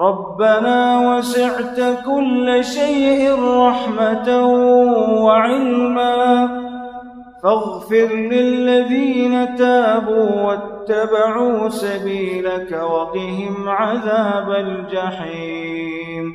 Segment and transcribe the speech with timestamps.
[0.00, 4.46] ربنا وسعت كل شيء رحمة
[5.24, 6.48] وعلما
[7.42, 16.32] فاغفر للذين تابوا واتبعوا سبيلك وقهم عذاب الجحيم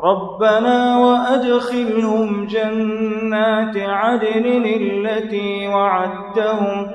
[0.00, 6.88] ربنا وأدخلهم جنات عدن التي وعدتهم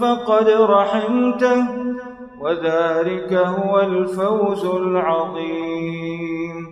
[0.00, 1.87] فقد رحمته
[2.40, 6.68] وذلك هو الفوز العظيم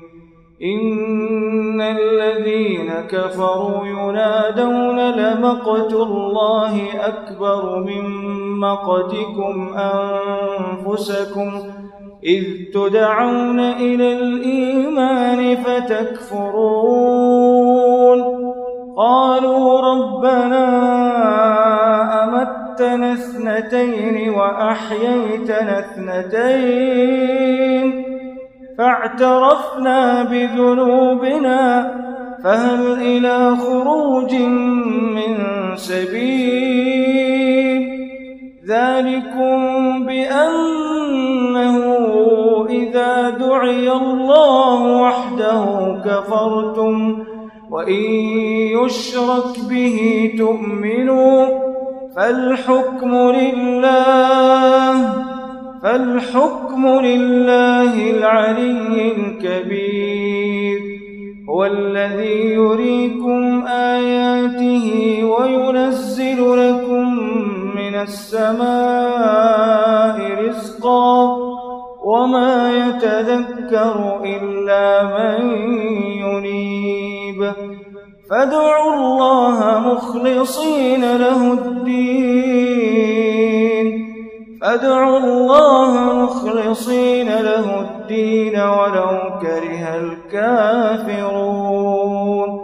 [0.62, 8.04] إن الذين كفروا ينادون لمقت الله أكبر من
[8.60, 11.52] مقتكم أنفسكم
[12.24, 12.44] إذ
[12.74, 18.22] تدعون إلى الإيمان فتكفرون
[18.96, 20.95] قالوا ربنا
[22.80, 28.04] أموتنا اثنتين وأحييتنا اثنتين
[28.78, 31.90] فاعترفنا بذنوبنا
[32.44, 34.34] فهل إلى خروج
[35.14, 35.36] من
[35.76, 37.96] سبيل
[38.66, 39.58] ذلكم
[40.06, 40.66] بأنه
[42.70, 47.24] إذا دعي الله وحده كفرتم
[47.70, 48.12] وإن
[48.84, 49.94] يشرك به
[50.38, 51.65] تؤمنوا
[52.16, 55.24] فالحكم لله
[55.82, 60.78] فالحكم لله العلي الكبير
[61.48, 64.90] هو الذي يريكم آياته
[65.24, 67.06] وينزل لكم
[67.76, 71.36] من السماء رزقا
[72.04, 75.40] وما يتذكر إلا من
[76.24, 77.52] ينيب
[78.30, 83.06] فادعوا الله مخلصين له الدين
[84.62, 85.90] فادعوا الله
[86.22, 92.62] مخلصين له الدين ولو كره الكافرون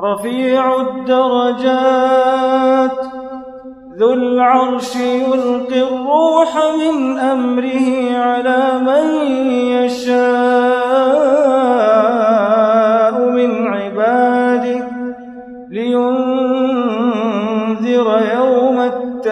[0.00, 2.98] رفيع الدرجات
[3.98, 9.16] ذو العرش يلقي الروح من أمره على من
[9.52, 12.29] يشاء
[17.90, 19.26] ينذر يوم التلاق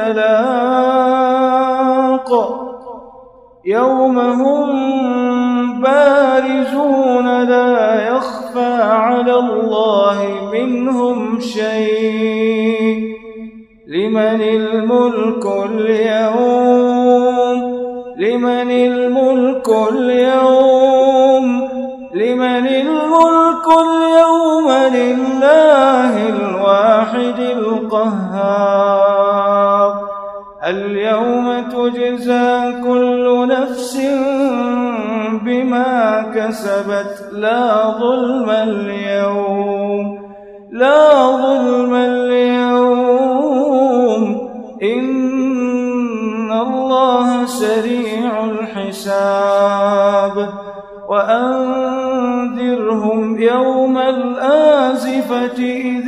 [3.65, 10.17] يوم هم بارزون لا يخفى على الله
[10.53, 13.09] منهم شيء
[13.89, 16.49] لمن الملك اليوم
[18.19, 20.58] لمن الملك اليوم
[28.09, 30.09] قهار
[30.67, 33.97] اليوم تجزى كل نفس
[35.45, 40.19] بما كسبت لا ظلم اليوم
[40.73, 44.49] لا ظلم اليوم
[44.83, 50.49] إن الله سريع الحساب
[51.09, 56.08] وأنذرهم يوم الآزفة إذ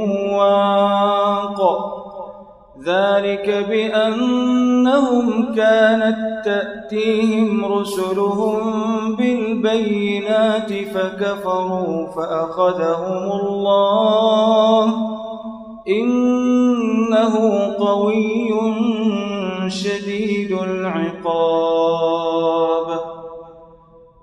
[0.41, 1.87] الأسواق
[2.85, 8.65] ذلك بأنهم كانت تأتيهم رسلهم
[9.15, 14.93] بالبينات فكفروا فأخذهم الله
[15.87, 17.35] إنه
[17.73, 18.51] قوي
[19.67, 22.00] شديد العقاب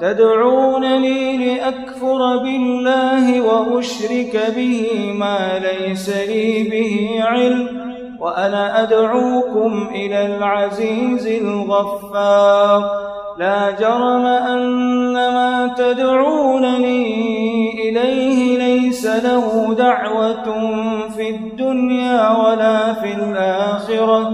[0.00, 4.86] تدعونني لأكفر بالله وأشرك به
[5.18, 7.78] ما ليس لي به علم
[8.20, 12.84] وأنا أدعوكم إلى العزيز الغفار
[13.38, 16.96] لا جرم أن ما تدعونني
[17.88, 20.46] إليه ليس له دعوة
[21.16, 24.30] في الدنيا ولا في الآخرة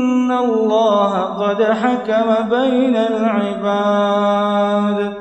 [0.31, 5.13] إن الله قد حكم بين العباد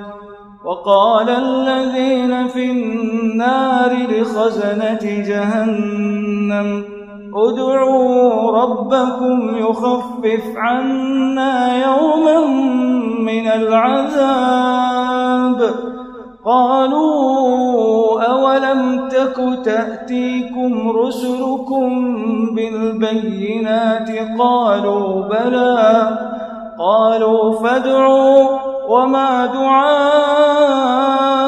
[0.64, 4.98] وقال الذين في النار لخزنة
[5.28, 6.84] جهنم
[7.34, 12.46] ادعوا ربكم يخفف عنا يوما
[13.20, 15.89] من العذاب
[16.44, 21.94] قالوا أولم تك تأتيكم رسلكم
[22.54, 26.08] بالبينات قالوا بلى
[26.80, 31.39] قالوا فادعوا وما دعاء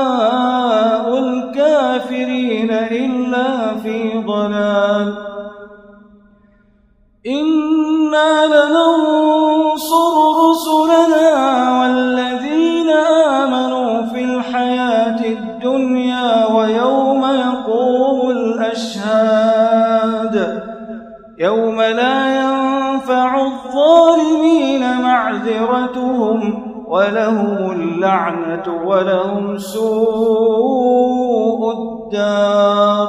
[23.08, 26.40] تنفع الظالمين معذرتهم
[26.88, 33.08] ولهم اللعنة ولهم سوء الدار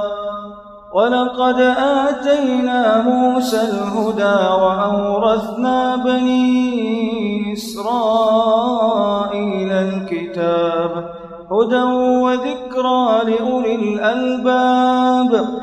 [0.94, 11.10] ولقد آتينا موسى الهدى وأورثنا بني إسرائيل الكتاب
[11.52, 11.82] هدى
[12.24, 15.63] وذكرى لأولي الألباب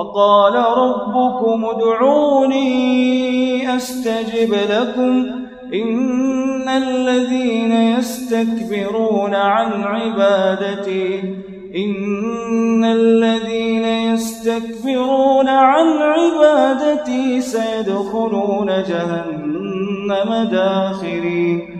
[0.00, 2.66] وقال ربكم ادعوني
[3.76, 5.26] أستجب لكم
[5.74, 11.34] إن الذين يستكبرون عن عبادتي
[11.76, 21.79] إن الذين يستكبرون عن عبادتي سيدخلون جهنم داخرين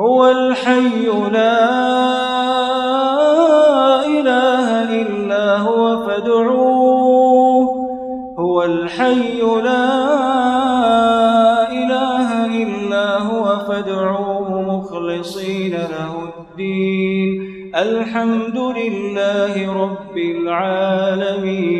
[0.00, 1.60] هو الحي لا
[4.06, 7.66] إله إلا هو فادعوه
[8.38, 9.92] هو الحي لا
[11.72, 12.28] إله
[12.62, 17.28] إلا هو فادعوه مخلصين له الدين
[17.76, 21.79] الحمد لله رب العالمين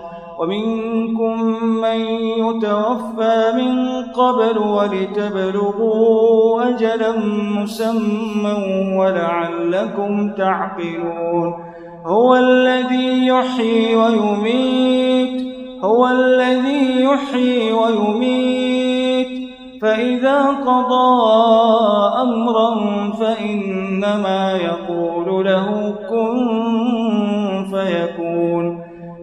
[0.41, 7.11] ومنكم من يتوفى من قبل ولتبلغوا أجلا
[7.59, 8.53] مسمى
[8.97, 11.53] ولعلكم تعقلون
[12.05, 15.47] هو الذي يحيي ويميت
[15.83, 19.41] هو الذي يحيي ويميت
[19.81, 21.23] فإذا قضى
[22.21, 22.75] أمرا
[23.19, 25.90] فإنما يقول له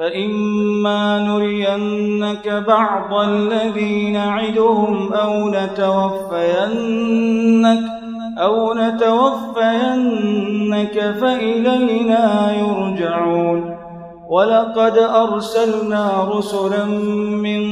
[0.00, 7.78] فإما نرينك بعض الذي نعدهم أو نتوفينك
[8.38, 13.76] أو نتوفينك فإلينا يرجعون
[14.30, 16.84] ولقد أرسلنا رسلا
[17.42, 17.62] من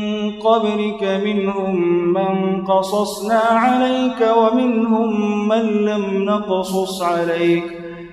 [0.40, 1.78] قبلك منهم
[2.12, 7.77] من قصصنا عليك ومنهم من لم نقصص عليك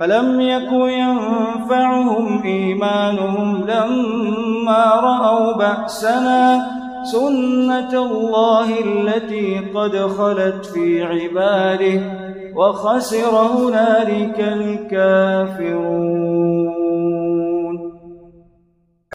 [0.00, 6.66] فلم يكن ينفعهم إيمانهم لما رأوا بأسنا
[7.12, 12.00] سنة الله التي قد خلت في عباده
[12.56, 14.40] وخسر هنالك
[14.90, 16.77] الكافرون